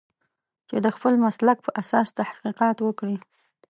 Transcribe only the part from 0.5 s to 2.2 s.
چې د خپل مسلک په اساس